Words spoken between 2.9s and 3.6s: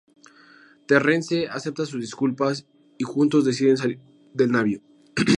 y juntos